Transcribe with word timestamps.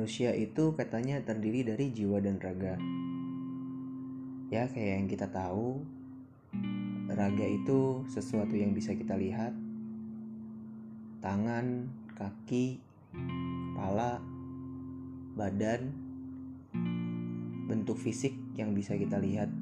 manusia 0.00 0.32
itu 0.32 0.72
katanya 0.80 1.20
terdiri 1.20 1.60
dari 1.60 1.92
jiwa 1.92 2.24
dan 2.24 2.40
raga. 2.40 2.80
Ya, 4.48 4.64
kayak 4.64 4.96
yang 4.96 5.08
kita 5.12 5.28
tahu, 5.28 5.84
raga 7.04 7.44
itu 7.44 8.08
sesuatu 8.08 8.56
yang 8.56 8.72
bisa 8.72 8.96
kita 8.96 9.12
lihat. 9.20 9.52
Tangan, 11.20 11.92
kaki, 12.16 12.80
kepala, 13.12 14.24
badan, 15.36 15.92
bentuk 17.68 18.00
fisik 18.00 18.32
yang 18.56 18.72
bisa 18.72 18.96
kita 18.96 19.20
lihat. 19.20 19.52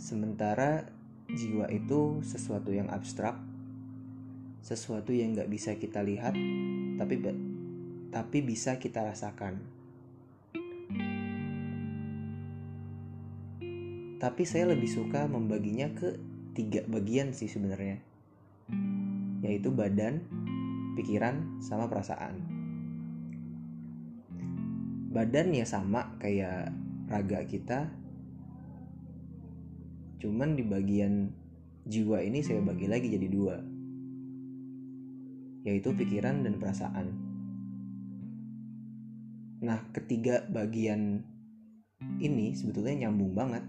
Sementara 0.00 0.88
jiwa 1.28 1.68
itu 1.68 2.24
sesuatu 2.24 2.72
yang 2.72 2.88
abstrak, 2.88 3.36
sesuatu 4.64 5.12
yang 5.12 5.36
nggak 5.36 5.52
bisa 5.52 5.76
kita 5.76 6.00
lihat, 6.00 6.32
tapi 6.96 7.20
tapi 8.10 8.42
bisa 8.42 8.82
kita 8.82 9.06
rasakan. 9.06 9.62
Tapi 14.20 14.42
saya 14.44 14.68
lebih 14.68 14.90
suka 14.90 15.24
membaginya 15.30 15.88
ke 15.96 16.20
tiga 16.52 16.84
bagian 16.84 17.32
sih 17.32 17.48
sebenarnya, 17.48 18.04
yaitu 19.40 19.72
badan, 19.72 20.20
pikiran, 20.98 21.56
sama 21.64 21.88
perasaan. 21.88 22.36
Badan 25.10 25.56
ya 25.56 25.64
sama 25.64 26.20
kayak 26.20 26.68
raga 27.08 27.48
kita, 27.48 27.88
cuman 30.20 30.52
di 30.52 30.68
bagian 30.68 31.32
jiwa 31.88 32.20
ini 32.20 32.44
saya 32.44 32.60
bagi 32.60 32.92
lagi 32.92 33.08
jadi 33.08 33.28
dua, 33.32 33.56
yaitu 35.64 35.96
pikiran 35.96 36.44
dan 36.44 36.60
perasaan. 36.60 37.29
Nah, 39.60 39.84
ketiga 39.92 40.40
bagian 40.48 41.20
ini 42.16 42.56
sebetulnya 42.56 43.04
nyambung 43.04 43.36
banget. 43.36 43.64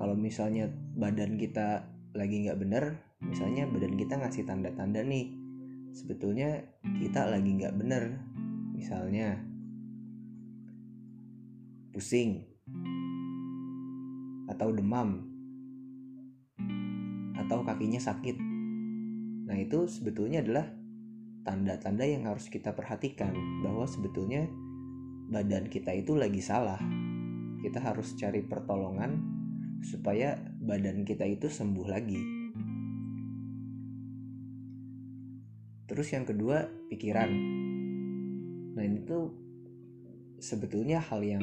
Kalau 0.00 0.16
misalnya 0.16 0.72
badan 0.96 1.36
kita 1.36 1.84
lagi 2.16 2.48
nggak 2.48 2.56
bener, 2.56 2.96
misalnya 3.20 3.68
badan 3.68 3.92
kita 3.92 4.16
ngasih 4.16 4.48
tanda-tanda 4.48 5.04
nih, 5.04 5.28
sebetulnya 5.92 6.64
kita 6.80 7.28
lagi 7.28 7.60
nggak 7.60 7.76
bener. 7.76 8.24
Misalnya 8.72 9.36
pusing 11.92 12.40
atau 14.48 14.72
demam 14.72 15.28
atau 17.36 17.60
kakinya 17.68 18.00
sakit. 18.00 18.36
Nah, 19.44 19.56
itu 19.60 19.84
sebetulnya 19.84 20.40
adalah 20.40 20.77
tanda-tanda 21.48 22.04
yang 22.04 22.28
harus 22.28 22.52
kita 22.52 22.76
perhatikan 22.76 23.32
bahwa 23.64 23.88
sebetulnya 23.88 24.44
badan 25.32 25.72
kita 25.72 25.96
itu 25.96 26.12
lagi 26.12 26.44
salah. 26.44 26.76
Kita 27.64 27.80
harus 27.80 28.12
cari 28.20 28.44
pertolongan 28.44 29.16
supaya 29.80 30.36
badan 30.60 31.08
kita 31.08 31.24
itu 31.24 31.48
sembuh 31.48 31.88
lagi. 31.88 32.20
Terus 35.88 36.08
yang 36.12 36.28
kedua, 36.28 36.68
pikiran. 36.92 37.30
Nah, 38.76 38.84
ini 38.84 39.00
tuh 39.08 39.32
sebetulnya 40.36 41.00
hal 41.00 41.24
yang 41.24 41.40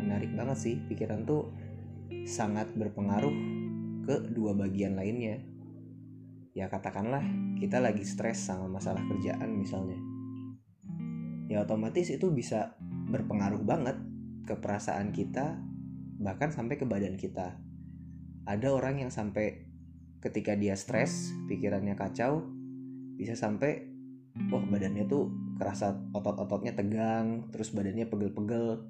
menarik 0.00 0.32
banget 0.32 0.56
sih. 0.56 0.80
Pikiran 0.88 1.28
tuh 1.28 1.52
sangat 2.24 2.72
berpengaruh 2.72 3.36
ke 4.08 4.32
dua 4.32 4.56
bagian 4.56 4.96
lainnya 4.96 5.51
ya 6.52 6.68
katakanlah 6.68 7.24
kita 7.56 7.80
lagi 7.80 8.04
stres 8.04 8.44
sama 8.44 8.68
masalah 8.68 9.00
kerjaan 9.08 9.56
misalnya. 9.56 9.96
Ya 11.48 11.64
otomatis 11.64 12.08
itu 12.12 12.32
bisa 12.32 12.76
berpengaruh 13.12 13.60
banget 13.64 13.96
ke 14.44 14.56
perasaan 14.56 15.12
kita 15.12 15.60
bahkan 16.20 16.52
sampai 16.52 16.76
ke 16.76 16.84
badan 16.84 17.16
kita. 17.16 17.56
Ada 18.44 18.68
orang 18.72 19.04
yang 19.04 19.10
sampai 19.12 19.68
ketika 20.22 20.54
dia 20.54 20.78
stres 20.78 21.34
pikirannya 21.50 21.98
kacau 21.98 22.46
bisa 23.18 23.34
sampai 23.34 23.90
wah 24.48 24.64
badannya 24.64 25.04
tuh 25.10 25.28
kerasa 25.58 25.98
otot-ototnya 26.14 26.72
tegang 26.72 27.48
terus 27.50 27.72
badannya 27.72 28.08
pegel-pegel. 28.08 28.86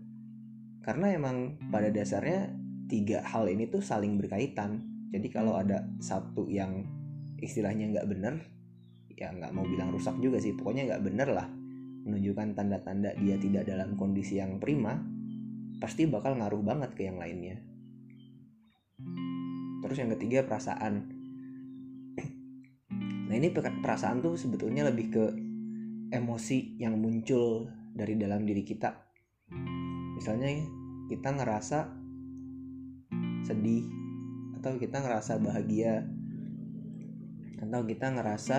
Karena 0.82 1.14
emang 1.14 1.62
pada 1.70 1.94
dasarnya 1.94 2.52
tiga 2.90 3.22
hal 3.22 3.46
ini 3.46 3.70
tuh 3.70 3.82
saling 3.82 4.18
berkaitan. 4.18 4.82
Jadi 5.14 5.28
kalau 5.30 5.54
ada 5.54 5.86
satu 6.02 6.48
yang 6.48 7.01
istilahnya 7.42 7.90
nggak 7.90 8.06
bener 8.06 8.34
ya 9.12 9.30
nggak 9.30 9.52
mau 9.54 9.62
bilang 9.66 9.90
rusak 9.94 10.18
juga 10.18 10.38
sih. 10.42 10.54
Pokoknya 10.54 10.94
nggak 10.94 11.02
bener 11.04 11.28
lah 11.30 11.46
menunjukkan 12.02 12.58
tanda-tanda 12.58 13.14
dia 13.18 13.38
tidak 13.38 13.66
dalam 13.70 13.94
kondisi 13.94 14.42
yang 14.42 14.58
prima 14.58 14.98
pasti 15.78 16.06
bakal 16.10 16.38
ngaruh 16.38 16.62
banget 16.62 16.90
ke 16.94 17.06
yang 17.06 17.18
lainnya. 17.18 17.58
Terus 19.82 19.96
yang 19.98 20.10
ketiga 20.18 20.46
perasaan. 20.46 20.94
Nah 23.32 23.40
ini 23.40 23.48
perasaan 23.54 24.20
tuh 24.20 24.36
sebetulnya 24.36 24.84
lebih 24.92 25.06
ke 25.08 25.24
emosi 26.12 26.76
yang 26.76 27.00
muncul 27.00 27.64
dari 27.96 28.20
dalam 28.20 28.44
diri 28.44 28.60
kita. 28.60 28.92
Misalnya 30.20 30.52
kita 31.08 31.32
ngerasa 31.32 31.78
sedih 33.48 33.88
atau 34.60 34.76
kita 34.76 35.00
ngerasa 35.00 35.40
bahagia 35.40 36.04
atau 37.62 37.80
kita 37.86 38.10
ngerasa 38.10 38.58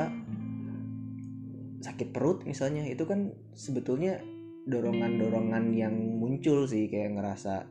sakit 1.84 2.16
perut 2.16 2.48
misalnya 2.48 2.88
itu 2.88 3.04
kan 3.04 3.36
sebetulnya 3.52 4.24
dorongan-dorongan 4.64 5.76
yang 5.76 5.96
muncul 6.16 6.64
sih 6.64 6.88
kayak 6.88 7.20
ngerasa 7.20 7.68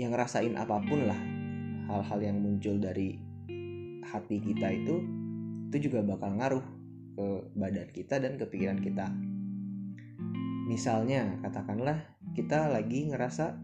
yang 0.00 0.16
ngerasain 0.16 0.56
apa 0.56 0.80
pun 0.88 1.04
lah 1.04 1.20
hal-hal 1.92 2.18
yang 2.24 2.40
muncul 2.40 2.80
dari 2.80 3.20
hati 4.08 4.40
kita 4.40 4.72
itu 4.72 5.04
itu 5.68 5.88
juga 5.88 6.00
bakal 6.00 6.36
ngaruh 6.36 6.64
ke 7.12 7.26
badan 7.56 7.88
kita 7.92 8.20
dan 8.20 8.40
ke 8.40 8.44
pikiran 8.48 8.80
kita. 8.80 9.08
Misalnya 10.68 11.36
katakanlah 11.44 12.00
kita 12.32 12.72
lagi 12.72 13.08
ngerasa 13.08 13.56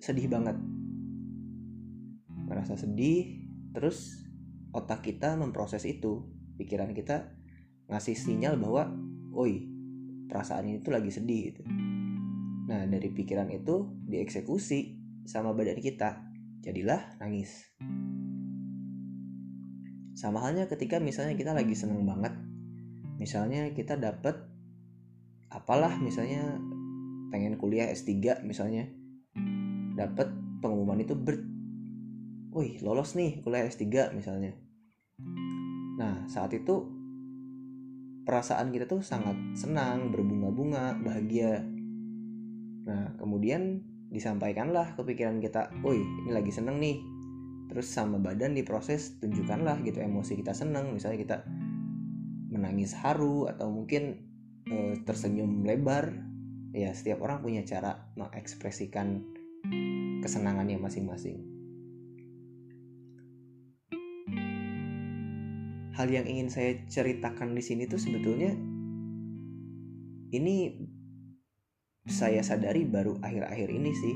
sedih 0.00 0.28
banget. 0.32 0.56
Ngerasa 2.48 2.80
sedih 2.80 3.44
terus 3.76 4.23
otak 4.74 5.06
kita 5.06 5.38
memproses 5.38 5.86
itu 5.86 6.26
pikiran 6.58 6.90
kita 6.90 7.30
ngasih 7.86 8.18
sinyal 8.18 8.58
bahwa 8.58 8.90
oi 9.38 9.70
perasaan 10.26 10.66
ini 10.66 10.82
tuh 10.82 10.92
lagi 10.98 11.14
sedih 11.14 11.40
gitu. 11.54 11.62
Nah 12.66 12.90
dari 12.90 13.08
pikiran 13.14 13.54
itu 13.54 13.86
dieksekusi 14.10 14.98
sama 15.24 15.54
badan 15.54 15.78
kita 15.78 16.26
jadilah 16.66 17.14
nangis. 17.22 17.70
Sama 20.18 20.42
halnya 20.42 20.66
ketika 20.66 20.98
misalnya 20.98 21.38
kita 21.38 21.54
lagi 21.54 21.74
seneng 21.78 22.02
banget 22.02 22.34
misalnya 23.14 23.70
kita 23.70 23.94
dapet 23.94 24.34
apalah 25.54 25.94
misalnya 26.02 26.58
pengen 27.30 27.54
kuliah 27.58 27.86
S3 27.94 28.42
misalnya 28.42 28.90
dapet 29.94 30.34
pengumuman 30.58 30.98
itu 30.98 31.14
ber 31.14 31.53
wih 32.54 32.78
lolos 32.80 33.18
nih 33.18 33.42
kuliah 33.42 33.66
S3 33.66 34.14
misalnya 34.14 34.54
Nah, 35.94 36.26
saat 36.26 36.50
itu 36.50 36.82
perasaan 38.26 38.74
kita 38.74 38.90
tuh 38.90 39.04
sangat 39.04 39.36
senang, 39.54 40.10
berbunga-bunga, 40.10 40.98
bahagia. 40.98 41.62
Nah, 42.84 43.14
kemudian 43.16 43.84
disampaikanlah 44.10 44.98
kepikiran 44.98 45.38
kita, 45.38 45.70
"Woi, 45.86 46.02
ini 46.02 46.30
lagi 46.34 46.50
seneng 46.50 46.82
nih." 46.82 46.98
Terus 47.70 47.88
sama 47.88 48.18
badan 48.18 48.58
diproses, 48.58 49.16
tunjukkanlah 49.22 49.80
gitu 49.86 50.02
emosi 50.02 50.36
kita 50.36 50.52
seneng, 50.52 50.92
misalnya 50.92 51.18
kita 51.22 51.36
menangis 52.50 52.94
haru 52.94 53.50
atau 53.50 53.70
mungkin 53.70 54.20
e, 54.68 54.98
tersenyum 55.02 55.64
lebar. 55.64 56.12
Ya, 56.74 56.90
setiap 56.90 57.22
orang 57.22 57.38
punya 57.38 57.62
cara 57.62 58.10
mengekspresikan 58.18 59.22
kesenangannya 60.20 60.78
masing-masing. 60.82 61.53
Hal 65.94 66.10
yang 66.10 66.26
ingin 66.26 66.50
saya 66.50 66.82
ceritakan 66.90 67.54
di 67.54 67.62
sini 67.62 67.86
tuh 67.86 68.02
sebetulnya 68.02 68.50
ini 70.34 70.74
saya 72.04 72.42
sadari 72.42 72.82
baru 72.84 73.16
akhir-akhir 73.22 73.68
ini 73.70 73.92
sih. 73.94 74.14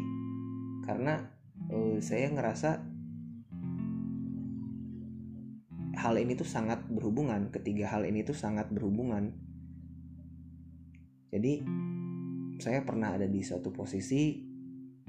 Karena 0.82 1.22
uh, 1.70 1.96
saya 2.02 2.34
ngerasa 2.34 2.70
hal 5.98 6.14
ini 6.18 6.34
tuh 6.34 6.46
sangat 6.46 6.82
berhubungan 6.90 7.50
ketiga 7.54 7.94
hal 7.94 8.02
ini 8.02 8.26
tuh 8.26 8.34
sangat 8.34 8.66
berhubungan. 8.74 9.34
Jadi 11.30 11.62
saya 12.58 12.82
pernah 12.82 13.14
ada 13.14 13.30
di 13.30 13.38
suatu 13.46 13.70
posisi 13.70 14.42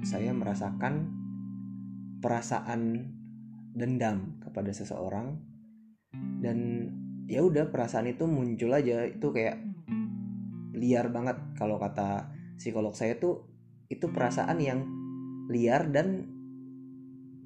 saya 0.05 0.31
merasakan 0.31 0.93
perasaan 2.21 3.09
dendam 3.73 4.37
kepada 4.43 4.69
seseorang 4.69 5.48
dan 6.13 6.89
ya 7.29 7.45
udah 7.45 7.69
perasaan 7.69 8.09
itu 8.09 8.25
muncul 8.25 8.73
aja. 8.73 9.05
Itu 9.05 9.29
kayak 9.29 9.61
liar 10.73 11.11
banget. 11.13 11.37
Kalau 11.59 11.77
kata 11.77 12.31
psikolog 12.55 12.95
saya 12.95 13.19
tuh 13.19 13.45
itu 13.89 14.09
perasaan 14.09 14.57
yang 14.61 14.79
liar 15.49 15.89
dan 15.89 16.29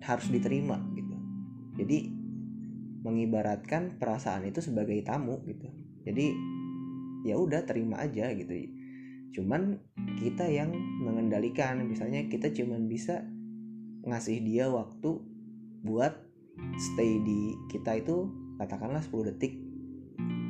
harus 0.03 0.27
diterima 0.27 0.79
gitu. 0.95 1.15
Jadi 1.79 2.11
mengibaratkan 3.03 3.99
perasaan 3.99 4.47
itu 4.47 4.63
sebagai 4.63 4.99
tamu 5.03 5.43
gitu. 5.47 5.67
Jadi 6.03 6.31
ya 7.23 7.39
udah 7.39 7.63
terima 7.63 8.03
aja 8.03 8.31
gitu. 8.35 8.51
Cuman 9.39 9.79
kita 10.19 10.47
yang 10.47 10.71
mengendalikan. 11.03 11.83
Misalnya 11.87 12.27
kita 12.27 12.51
cuman 12.51 12.87
bisa 12.87 13.23
ngasih 14.03 14.43
dia 14.43 14.67
waktu 14.67 15.19
buat 15.83 16.15
stay 16.77 17.19
di 17.23 17.55
kita 17.71 18.03
itu 18.03 18.42
katakanlah 18.57 19.01
10 19.01 19.29
detik. 19.33 19.53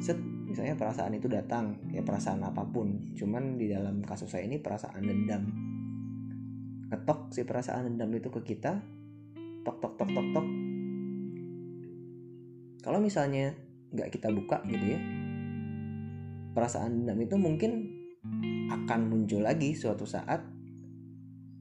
Set 0.03 0.19
misalnya 0.47 0.77
perasaan 0.77 1.17
itu 1.17 1.25
datang 1.31 1.79
ya 1.89 2.03
perasaan 2.05 2.44
apa 2.44 2.67
pun. 2.67 3.15
Cuman 3.17 3.57
di 3.57 3.71
dalam 3.71 4.03
kasus 4.03 4.29
saya 4.29 4.45
ini 4.45 4.59
perasaan 4.59 5.03
dendam. 5.03 5.44
Ngetok 6.91 7.33
si 7.33 7.41
perasaan 7.47 7.89
dendam 7.89 8.11
itu 8.13 8.29
ke 8.29 8.41
kita 8.44 8.83
tok 9.63 9.77
tok 9.79 9.94
tok 9.97 10.09
tok 10.11 10.27
tok. 10.35 10.47
Kalau 12.83 13.00
misalnya 13.00 13.55
nggak 13.94 14.09
kita 14.11 14.27
buka 14.33 14.59
gitu 14.67 14.97
ya 14.97 15.00
perasaan 16.53 17.01
dendam 17.01 17.17
itu 17.21 17.35
mungkin 17.38 17.71
akan 18.69 19.00
muncul 19.09 19.41
lagi 19.41 19.73
suatu 19.73 20.05
saat 20.05 20.41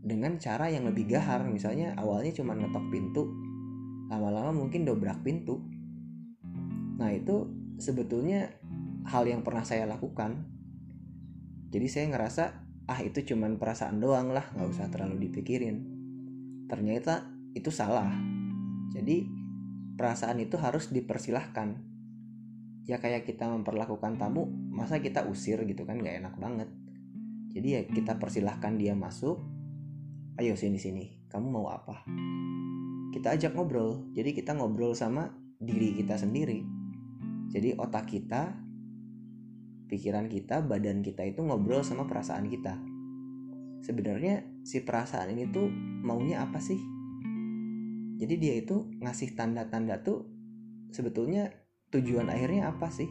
dengan 0.04 0.36
cara 0.36 0.68
yang 0.68 0.84
lebih 0.86 1.08
gahar. 1.08 1.48
Misalnya 1.48 1.96
awalnya 1.96 2.32
cuma 2.36 2.52
ngetok 2.54 2.84
pintu 2.92 3.24
lama-lama 4.12 4.52
mungkin 4.52 4.84
dobrak 4.84 5.24
pintu 5.24 5.64
nah 7.00 7.10
itu 7.12 7.48
sebetulnya 7.80 8.52
hal 9.06 9.26
yang 9.26 9.42
pernah 9.42 9.66
saya 9.66 9.88
lakukan. 9.88 10.46
Jadi 11.72 11.86
saya 11.88 12.06
ngerasa 12.12 12.44
ah 12.86 13.00
itu 13.00 13.24
cuman 13.24 13.56
perasaan 13.56 13.98
doang 13.98 14.30
lah 14.30 14.46
nggak 14.54 14.68
usah 14.70 14.86
terlalu 14.92 15.30
dipikirin. 15.30 15.82
Ternyata 16.70 17.26
itu 17.56 17.72
salah. 17.72 18.12
Jadi 18.92 19.26
perasaan 19.96 20.38
itu 20.38 20.60
harus 20.60 20.92
dipersilahkan. 20.92 21.90
Ya 22.86 22.98
kayak 22.98 23.26
kita 23.26 23.46
memperlakukan 23.46 24.18
tamu 24.18 24.50
masa 24.50 24.98
kita 24.98 25.26
usir 25.26 25.62
gitu 25.66 25.86
kan 25.86 25.98
nggak 25.98 26.22
enak 26.22 26.34
banget. 26.38 26.68
Jadi 27.52 27.68
ya 27.68 27.80
kita 27.84 28.16
persilahkan 28.16 28.78
dia 28.78 28.94
masuk. 28.94 29.40
Ayo 30.40 30.56
sini 30.56 30.80
sini 30.80 31.28
kamu 31.28 31.48
mau 31.48 31.68
apa? 31.68 32.04
Kita 33.12 33.36
ajak 33.36 33.52
ngobrol. 33.52 34.08
Jadi 34.16 34.32
kita 34.32 34.56
ngobrol 34.56 34.96
sama 34.96 35.28
diri 35.62 35.94
kita 35.94 36.18
sendiri 36.18 36.64
jadi 37.52 37.76
otak 37.76 38.08
kita 38.08 38.56
pikiran 39.93 40.25
kita 40.32 40.64
badan 40.64 41.04
kita 41.04 41.20
itu 41.28 41.44
ngobrol 41.44 41.84
sama 41.84 42.08
perasaan 42.08 42.49
kita. 42.49 42.81
Sebenarnya 43.84 44.40
si 44.64 44.81
perasaan 44.81 45.37
ini 45.37 45.52
tuh 45.52 45.69
maunya 46.00 46.40
apa 46.40 46.56
sih? 46.64 46.81
Jadi 48.16 48.34
dia 48.40 48.56
itu 48.56 48.88
ngasih 49.04 49.37
tanda-tanda 49.37 50.00
tuh 50.00 50.25
sebetulnya 50.96 51.52
tujuan 51.93 52.32
akhirnya 52.32 52.72
apa 52.72 52.88
sih? 52.88 53.10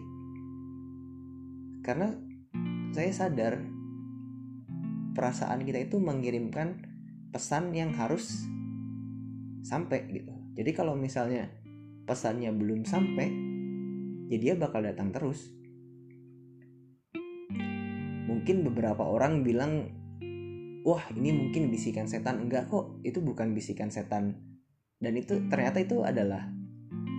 Karena 1.85 2.09
saya 2.97 3.13
sadar 3.13 3.61
perasaan 5.13 5.61
kita 5.69 5.85
itu 5.85 6.01
mengirimkan 6.01 6.81
pesan 7.29 7.77
yang 7.77 7.93
harus 7.93 8.49
sampai 9.61 10.09
gitu. 10.09 10.33
Jadi 10.57 10.71
kalau 10.73 10.97
misalnya 10.97 11.45
pesannya 12.09 12.49
belum 12.49 12.89
sampai 12.89 13.50
ya 14.31 14.37
dia 14.39 14.53
bakal 14.55 14.87
datang 14.87 15.11
terus. 15.11 15.51
Mungkin 18.31 18.63
beberapa 18.63 19.03
orang 19.03 19.43
bilang 19.43 19.91
wah 20.87 21.03
ini 21.11 21.35
mungkin 21.35 21.67
bisikan 21.67 22.07
setan. 22.07 22.47
Enggak 22.47 22.71
kok 22.71 23.03
itu 23.03 23.19
bukan 23.19 23.51
bisikan 23.51 23.91
setan. 23.91 24.39
Dan 24.95 25.19
itu 25.19 25.51
ternyata 25.51 25.83
itu 25.83 26.07
adalah 26.07 26.47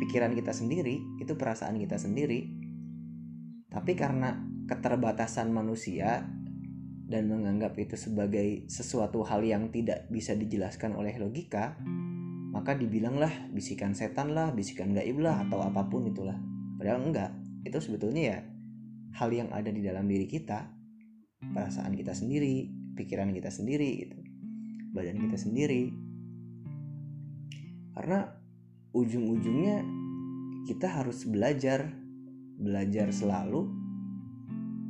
pikiran 0.01 0.33
kita 0.33 0.57
sendiri 0.57 1.21
itu 1.21 1.37
perasaan 1.37 1.77
kita 1.77 2.01
sendiri. 2.01 2.49
Tapi 3.69 3.93
karena 3.93 4.41
keterbatasan 4.65 5.53
manusia 5.53 6.25
dan 7.05 7.29
menganggap 7.29 7.77
itu 7.77 8.01
sebagai 8.01 8.65
sesuatu 8.73 9.21
hal 9.21 9.45
yang 9.45 9.69
tidak 9.69 10.09
bisa 10.09 10.33
dijelaskan 10.33 10.97
oleh 10.97 11.13
logika 11.21 11.77
maka 12.53 12.77
dibilanglah 12.77 13.33
bisikan 13.49 13.97
setan 13.97 14.37
lah, 14.37 14.53
bisikan 14.53 14.93
gaib 14.93 15.25
lah 15.25 15.41
atau 15.49 15.65
apa 15.65 15.89
pun 15.89 16.05
itulah. 16.05 16.37
Padahal 16.83 16.99
enggak. 16.99 17.31
Itu 17.63 17.79
sebetulnya 17.79 18.23
ya 18.27 18.39
hal 19.23 19.31
yang 19.31 19.55
ada 19.55 19.71
di 19.71 19.79
dalam 19.79 20.11
diri 20.11 20.27
kita, 20.27 20.67
perasaan 21.55 21.95
kita 21.95 22.11
sendiri, 22.11 22.67
pikiran 22.99 23.31
kita 23.31 23.55
sendiri 23.55 24.03
gitu. 24.03 24.19
Badan 24.91 25.23
kita 25.23 25.39
sendiri. 25.39 25.95
Karena 27.95 28.27
ujung-ujungnya 28.99 29.87
kita 30.67 30.91
harus 30.91 31.23
belajar 31.23 31.87
belajar 32.59 33.15
selalu 33.15 33.63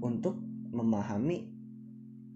untuk 0.00 0.41
memahami 0.73 1.44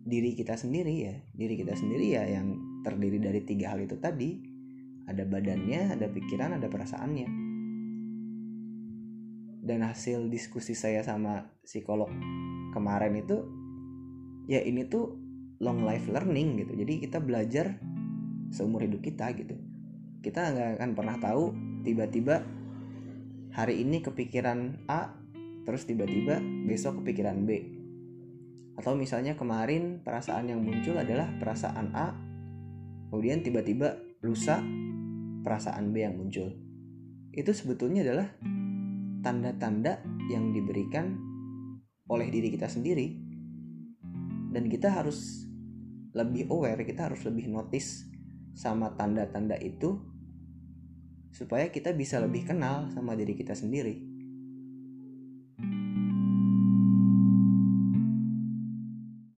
diri 0.04 0.36
kita 0.36 0.54
sendiri 0.54 0.94
ya 1.02 1.16
diri 1.32 1.58
kita 1.58 1.74
sendiri 1.74 2.14
ya 2.14 2.28
yang 2.28 2.60
terdiri 2.84 3.18
dari 3.18 3.40
tiga 3.42 3.72
hal 3.72 3.82
itu 3.82 3.96
tadi 3.96 4.36
ada 5.06 5.22
badannya, 5.22 5.96
ada 5.96 6.10
pikiran, 6.10 6.58
ada 6.58 6.66
perasaannya. 6.66 7.45
Dan 9.66 9.82
hasil 9.82 10.30
diskusi 10.30 10.78
saya 10.78 11.02
sama 11.02 11.50
psikolog 11.66 12.06
kemarin 12.70 13.18
itu 13.18 13.42
ya 14.46 14.62
ini 14.62 14.86
tuh 14.86 15.18
long 15.58 15.82
life 15.82 16.06
learning 16.06 16.62
gitu. 16.62 16.72
Jadi 16.78 17.02
kita 17.02 17.18
belajar 17.18 17.82
seumur 18.54 18.86
hidup 18.86 19.02
kita 19.02 19.34
gitu. 19.34 19.58
Kita 20.22 20.54
nggak 20.54 20.78
akan 20.78 20.90
pernah 20.94 21.16
tahu 21.18 21.50
tiba-tiba 21.82 22.46
hari 23.50 23.82
ini 23.82 23.98
kepikiran 24.06 24.86
A 24.86 25.10
terus 25.66 25.82
tiba-tiba 25.82 26.38
besok 26.70 27.02
kepikiran 27.02 27.42
B. 27.42 27.74
Atau 28.78 28.94
misalnya 28.94 29.34
kemarin 29.34 30.04
perasaan 30.04 30.46
yang 30.46 30.62
muncul 30.62 30.94
adalah 30.94 31.26
perasaan 31.40 31.90
A, 31.96 32.14
kemudian 33.10 33.42
tiba-tiba 33.42 33.98
lusa 34.22 34.62
perasaan 35.42 35.90
B 35.90 36.06
yang 36.06 36.14
muncul. 36.14 36.54
Itu 37.32 37.50
sebetulnya 37.56 38.04
adalah 38.06 38.28
tanda-tanda 39.26 39.98
yang 40.30 40.54
diberikan 40.54 41.18
oleh 42.06 42.30
diri 42.30 42.54
kita 42.54 42.70
sendiri. 42.70 43.10
Dan 44.54 44.70
kita 44.70 44.94
harus 44.94 45.42
lebih 46.14 46.46
aware, 46.46 46.86
kita 46.86 47.10
harus 47.10 47.26
lebih 47.26 47.50
notice 47.50 48.06
sama 48.54 48.94
tanda-tanda 48.94 49.58
itu 49.58 49.98
supaya 51.34 51.68
kita 51.74 51.90
bisa 51.90 52.22
lebih 52.22 52.46
kenal 52.46 52.86
sama 52.94 53.18
diri 53.18 53.34
kita 53.34 53.58
sendiri. 53.58 54.05